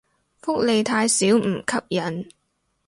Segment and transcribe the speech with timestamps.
[0.41, 2.27] 福利太少唔吸引